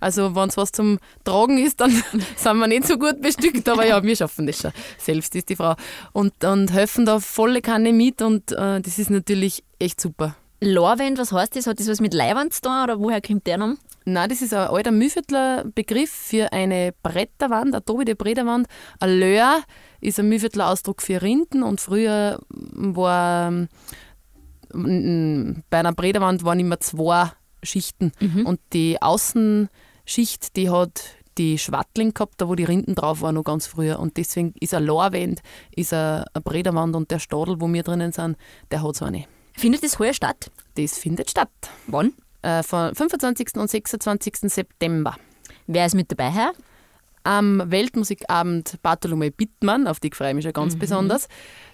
[0.00, 1.90] Also wenn es was zum Tragen ist, dann
[2.36, 3.68] sind wir nicht so gut bestückt.
[3.68, 4.72] Aber ja, wir schaffen das schon.
[4.98, 5.74] Selbst ist die Frau.
[6.12, 8.22] Und, und helfen da volle Kanne mit.
[8.22, 10.36] Und äh, das ist natürlich echt super.
[10.60, 11.66] Lorwend, was heißt das?
[11.66, 13.76] Hat das was mit Leiwand zu tun oder woher kommt der Name?
[14.06, 18.66] Nein, das ist ein alter Mühlviertler Begriff für eine Bretterwand, eine tobende Bretterwand.
[19.00, 19.62] Ein Löhr
[20.00, 23.68] ist ein Mühlviertler Ausdruck für Rinden und früher war ähm,
[25.70, 27.30] bei einer Bretterwand waren immer zwei
[27.64, 28.12] Schichten
[28.44, 31.02] und die Außenschicht, die hat
[31.38, 33.98] die Schwattling gehabt, da wo die Rinden drauf waren, noch ganz früher.
[33.98, 35.40] Und deswegen ist ein Lorwend,
[35.74, 38.36] ist eine eine Bretterwand und der Stadel, wo wir drinnen sind,
[38.70, 39.26] der hat so eine.
[39.56, 40.50] Findet das heuer statt?
[40.76, 41.50] Das findet statt.
[41.86, 42.12] Wann?
[42.42, 43.56] Äh, von 25.
[43.56, 44.36] und 26.
[44.42, 45.16] September.
[45.66, 46.52] Wer ist mit dabei, Herr?
[47.24, 51.28] Am Weltmusikabend Bartholomew Bittmann, auf die freue ich mich schon ganz besonders.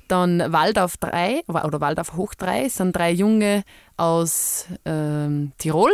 [0.09, 3.65] Dann Waldorf 3 oder Waldorf Hoch 3 sind drei Junge
[3.97, 5.91] aus ähm, Tirol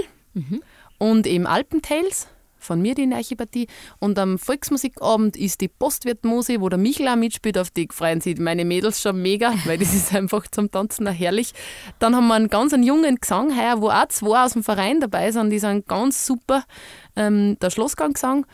[0.99, 3.69] und eben Alpentales von mir die Archipathie.
[3.99, 8.39] Und am Volksmusikabend ist die Postwirtmuse, wo der Michel auch mitspielt, auf die freuen sich
[8.39, 11.53] meine Mädels schon mega, weil das ist einfach zum Tanzen auch herrlich.
[11.99, 15.01] Dann haben wir einen ganz einen jungen Gesang heuer, wo auch zwei aus dem Verein
[15.01, 16.65] dabei sind, die sind ganz super.
[17.15, 18.47] Ähm, der Schlossganggesang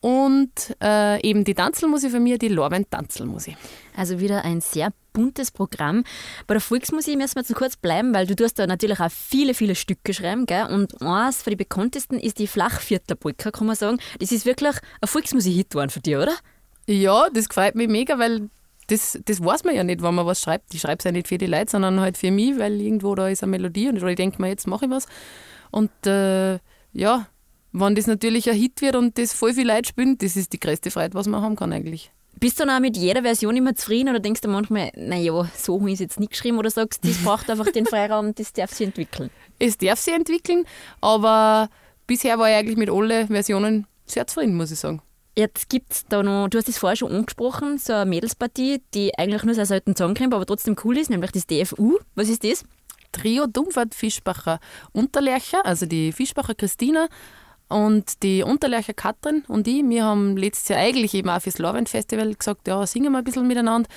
[0.00, 3.56] und äh, eben die Tanzelmusik von mir, die Lorwend Tanzelmusik.
[3.96, 6.04] Also wieder ein sehr buntes Programm.
[6.46, 9.54] Bei der Volksmusik müssen wir jetzt kurz bleiben, weil du tust da natürlich auch viele,
[9.54, 10.46] viele Stücke schreiben.
[10.46, 10.66] Gell?
[10.66, 13.98] Und eins von den bekanntesten ist die Flachviertlerpolka, kann man sagen.
[14.20, 16.34] Das ist wirklich ein Volksmusik-Hit geworden für dich, oder?
[16.86, 18.48] Ja, das gefällt mich mega, weil
[18.86, 20.72] das, das weiß man ja nicht, wenn man was schreibt.
[20.74, 23.28] Ich schreibe es ja nicht für die Leute, sondern halt für mich, weil irgendwo da
[23.28, 25.06] ist eine Melodie und ich denke mir, jetzt mache ich was.
[25.70, 26.58] Und äh,
[26.92, 27.26] ja,
[27.80, 30.60] wenn das natürlich ein Hit wird und das voll viele Leute spielen, das ist die
[30.60, 32.10] größte Freude, was man haben kann eigentlich.
[32.40, 35.80] Bist du dann auch mit jeder Version immer zufrieden oder denkst du manchmal, naja, so
[35.80, 38.70] habe ich es jetzt nicht geschrieben oder sagst, das braucht einfach den Freiraum, das darf
[38.72, 39.30] sich entwickeln?
[39.58, 40.64] Es darf sich entwickeln,
[41.00, 41.68] aber
[42.06, 45.02] bisher war ich eigentlich mit allen Versionen sehr zufrieden, muss ich sagen.
[45.36, 49.16] Jetzt gibt es da noch, du hast es vorher schon angesprochen, so eine Mädelspartie, die
[49.18, 51.98] eigentlich nur sehr selten zusammenkommt, aber trotzdem cool ist, nämlich das DFU.
[52.14, 52.64] Was ist das?
[53.12, 54.60] Trio Dumpfert Fischbacher
[54.92, 57.08] Unterlercher, also die Fischbacher Christina
[57.68, 59.82] und die Unterlercher Katrin und ich.
[59.88, 63.24] Wir haben letztes Jahr eigentlich eben auch fürs Lorwend Festival gesagt, ja, singen wir ein
[63.24, 63.88] bisschen miteinander.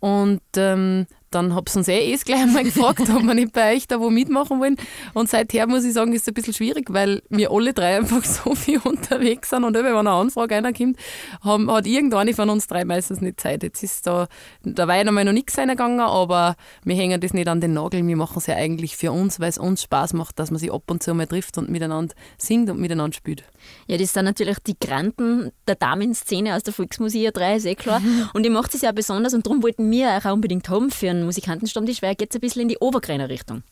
[0.00, 3.74] Und ähm, dann habe ich uns eh erst gleich einmal gefragt, ob wir nicht bei
[3.74, 4.76] euch da wo mitmachen wollen.
[5.14, 8.24] Und seither muss ich sagen, ist es ein bisschen schwierig, weil wir alle drei einfach
[8.24, 10.98] so viel unterwegs sind und wenn eine Anfrage reinkommt,
[11.42, 13.62] haben, hat irgendeine von uns drei meistens nicht Zeit.
[13.62, 14.28] Jetzt ist da,
[14.62, 17.74] da war ja noch mal noch nichts reingegangen, aber wir hängen das nicht an den
[17.74, 18.06] Nagel.
[18.06, 20.72] Wir machen es ja eigentlich für uns, weil es uns Spaß macht, dass man sich
[20.72, 23.44] ab und zu mal trifft und miteinander singt und miteinander spielt.
[23.86, 28.02] Ja, das sind natürlich die Granten der Damenszene aus der Volksmusik 3, ist eh klar.
[28.34, 31.24] Und ihr macht es ja besonders und darum wollten wir auch unbedingt haben für einen
[31.24, 33.62] Musikantenstammtisch, weil geht ein bisschen in die Obergreiner Richtung.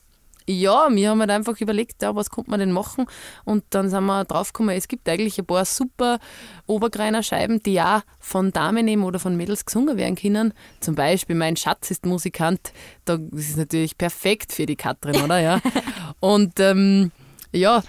[0.49, 3.07] Ja, wir haben halt einfach überlegt, ja, was könnte man denn machen?
[3.44, 6.20] Und dann sind wir draufgekommen, es gibt eigentlich ein paar super
[6.66, 10.55] Obergreiner Scheiben, die ja von Damen eben oder von Mädels gesungen werden können.
[10.79, 12.72] Zum Beispiel Mein Schatz ist Musikant.
[13.05, 15.40] das ist natürlich perfekt für die Katrin, oder?
[15.40, 15.61] Ja.
[16.20, 17.11] Und ähm,
[17.51, 17.83] ja,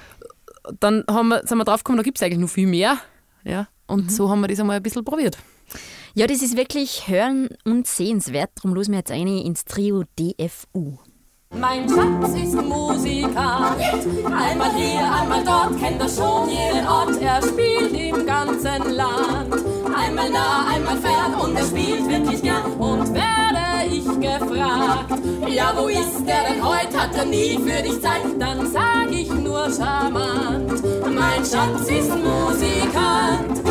[0.80, 2.98] dann haben wir, sind wir draufgekommen, da gibt es eigentlich noch viel mehr.
[3.44, 3.68] Ja.
[3.88, 4.10] Und mhm.
[4.10, 5.38] so haben wir das einmal ein bisschen probiert.
[6.14, 8.50] Ja, das ist wirklich hören und sehenswert.
[8.56, 10.98] Darum losen wir jetzt eine ins Trio DFU.
[11.52, 13.36] Mein Schatz ist Musikant,
[14.26, 19.54] einmal hier, einmal dort, kennt er schon jeden Ort, er spielt im ganzen Land.
[19.96, 22.74] Einmal nah, einmal fern und er spielt wirklich gern.
[22.74, 23.14] Und ich
[24.20, 26.64] gefragt, ja wo ist er denn?
[26.64, 30.84] Heute, hat er nie für dich Zeit, dann sag ich nur charmant.
[31.04, 33.62] Mein Schatz ist Musikant,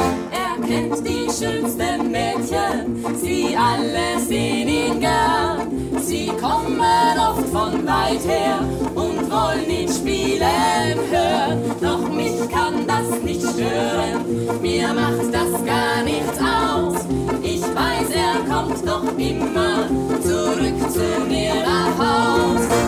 [0.67, 5.71] kennt die schönsten Mädchen, sie alle sehen ihn gern.
[6.01, 6.81] Sie kommen
[7.19, 8.59] oft von weit her
[8.95, 11.63] und wollen ihn spielen hören.
[11.81, 17.05] Doch mich kann das nicht stören, mir macht das gar nichts aus.
[17.43, 19.89] Ich weiß, er kommt doch immer
[20.21, 22.87] zurück zu mir nach Haus.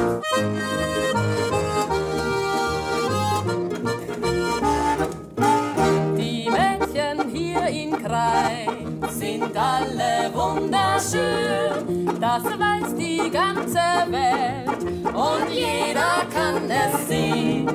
[8.02, 13.80] Kreis sind alle wunderschön, das weiß die ganze
[14.10, 17.66] Welt und jeder kann es sehen.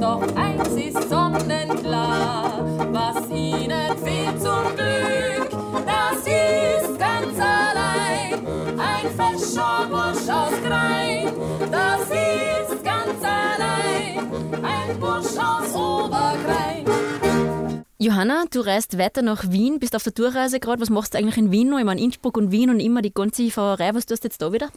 [0.00, 2.60] Doch eins ist sonnenklar,
[2.92, 5.50] was ihnen fehlt zum Glück,
[5.86, 8.34] das ist ganz allein
[8.78, 11.32] ein fescher Bursch aus Grein.
[11.70, 14.18] Das ist ganz allein
[14.62, 16.84] ein Bursch aus Obergrein.
[18.00, 20.80] Johanna, du reist weiter nach Wien, bist auf der Tourreise gerade.
[20.80, 21.80] Was machst du eigentlich in Wien noch?
[21.80, 23.92] Ich meine, Innsbruck und Wien und immer die ganze Fahrerei.
[23.92, 24.68] Was tust du jetzt da wieder?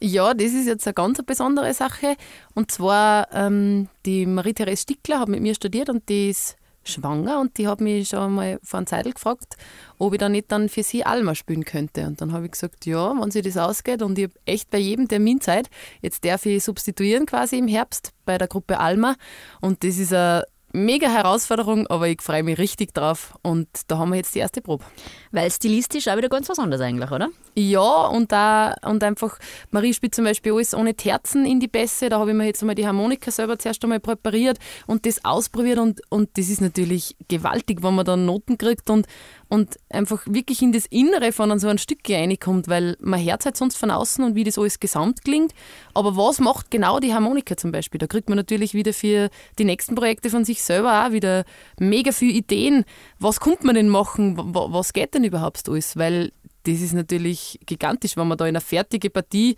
[0.00, 2.16] Ja, das ist jetzt eine ganz besondere Sache.
[2.54, 7.56] Und zwar, ähm, die Marie-Therese Stickler hat mit mir studiert und die ist schwanger und
[7.56, 9.54] die hat mich schon mal vor einer Zeit gefragt,
[9.98, 12.04] ob ich dann nicht dann für sie Alma spielen könnte.
[12.04, 14.78] Und dann habe ich gesagt, ja, wenn sie das ausgeht und ich habe echt bei
[14.78, 15.70] jedem Termin Zeit.
[16.02, 19.14] Jetzt darf ich substituieren quasi im Herbst bei der Gruppe Alma
[19.60, 24.10] und das ist eine mega Herausforderung, aber ich freue mich richtig drauf und da haben
[24.10, 24.84] wir jetzt die erste Probe.
[25.30, 27.28] Weil stilistisch auch wieder ganz was anderes eigentlich, oder?
[27.56, 29.38] Ja, und da und einfach,
[29.70, 32.62] Marie spielt zum Beispiel alles ohne Terzen in die Bässe, da habe ich mir jetzt
[32.62, 37.16] einmal die Harmonika selber zuerst einmal präpariert und das ausprobiert und, und das ist natürlich
[37.28, 39.06] gewaltig, wenn man dann Noten kriegt und,
[39.48, 43.56] und einfach wirklich in das Innere von so einem Stück reinkommt, weil man hört halt
[43.56, 45.52] sonst von außen und wie das alles gesamt klingt,
[45.92, 47.98] aber was macht genau die Harmonika zum Beispiel?
[47.98, 51.44] Da kriegt man natürlich wieder für die nächsten Projekte von sich selber auch wieder
[51.80, 52.84] mega viele Ideen.
[53.18, 54.36] Was kommt man denn machen?
[54.36, 55.96] Was geht denn überhaupt alles?
[55.96, 56.32] Weil
[56.64, 59.56] das ist natürlich gigantisch, wenn man da in eine fertige Partie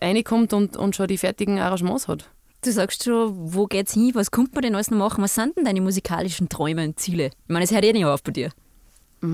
[0.00, 2.28] reinkommt und, und schon die fertigen Arrangements hat.
[2.64, 4.12] Du sagst schon, wo geht's hin?
[4.14, 5.24] Was kommt man denn alles noch machen?
[5.24, 7.26] Was sind denn deine musikalischen Träume und Ziele?
[7.26, 8.50] Ich meine, das hört eh nicht auf bei dir.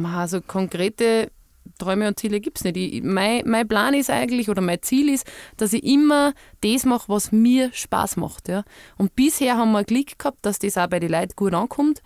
[0.05, 1.31] Also konkrete
[1.79, 2.77] Träume und Ziele gibt es nicht.
[2.77, 5.27] Ich, mein, mein Plan ist eigentlich, oder mein Ziel ist,
[5.57, 8.49] dass ich immer das mache, was mir Spaß macht.
[8.49, 8.65] Ja.
[8.97, 12.03] Und bisher haben wir Glück gehabt, dass das auch bei den Leuten gut ankommt.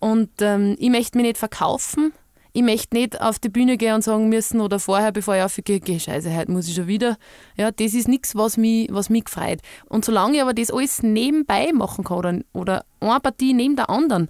[0.00, 2.12] Und ähm, ich möchte mich nicht verkaufen.
[2.56, 5.80] Ich möchte nicht auf die Bühne gehen und sagen müssen oder vorher, bevor ich aufgehe,
[5.80, 7.16] geh, scheiße, heute muss ich schon wieder.
[7.56, 9.58] Ja, das ist nichts, was mich, was mich gefreut.
[9.88, 13.90] Und solange ich aber das alles nebenbei machen kann oder, oder eine Partie neben der
[13.90, 14.28] anderen,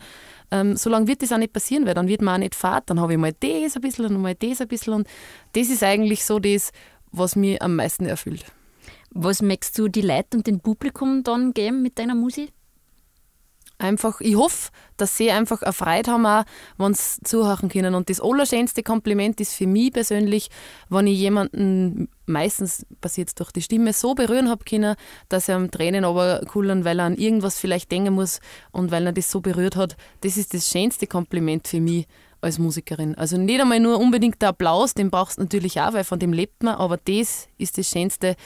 [0.51, 2.89] ähm, solange wird das auch nicht passieren, weil dann wird man auch nicht fad.
[2.89, 4.95] Dann habe ich mal das ein bisschen und mal das ein bisschen.
[4.95, 5.09] Und
[5.53, 6.71] das ist eigentlich so das,
[7.13, 8.47] was mich am meisten erfüllt.
[9.11, 12.55] Was möchtest du die Leute und dem Publikum dann geben mit deiner Musik?
[13.79, 16.45] Einfach, ich hoffe, dass sie einfach eine Freude haben, auch,
[16.79, 17.95] wenn sie zuhören können.
[17.95, 20.49] Und das allerschönste Kompliment ist für mich persönlich,
[20.89, 24.95] wenn ich jemanden, meistens passiert es durch die Stimme, so berühren habe können,
[25.29, 26.05] dass er am Tränen
[26.47, 28.41] kullern, weil er an irgendwas vielleicht denken muss
[28.73, 29.97] und weil er das so berührt hat.
[30.21, 32.07] Das ist das schönste Kompliment für mich
[32.41, 33.15] als Musikerin.
[33.17, 36.33] Also nicht einmal nur unbedingt der Applaus, den brauchst du natürlich auch, weil von dem
[36.33, 38.37] lebt man, aber das ist das Schönste,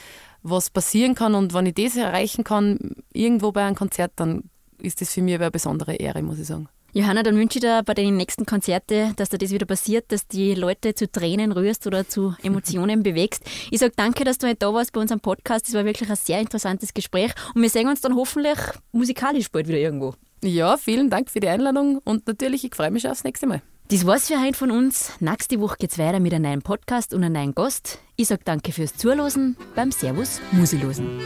[0.41, 1.35] was passieren kann.
[1.35, 4.49] Und wenn ich das erreichen kann, irgendwo bei einem Konzert, dann
[4.81, 6.67] ist das für mich eine besondere Ehre, muss ich sagen.
[6.91, 10.27] Johanna, dann wünsche ich dir bei den nächsten Konzerten, dass dir das wieder passiert, dass
[10.27, 13.43] die Leute zu Tränen rührst oder zu Emotionen bewegst.
[13.69, 15.67] Ich sage danke, dass du heute da warst bei unserem Podcast.
[15.67, 18.57] Das war wirklich ein sehr interessantes Gespräch und wir sehen uns dann hoffentlich
[18.91, 20.15] musikalisch bald wieder irgendwo.
[20.43, 23.61] Ja, vielen Dank für die Einladung und natürlich, ich freue mich aufs nächste Mal.
[23.89, 25.13] Das war's für heute von uns.
[25.19, 27.99] Nächste Woche geht's weiter mit einem neuen Podcast und einem neuen Gast.
[28.15, 31.19] Ich sage danke fürs Zuhören beim Servus Musilosen.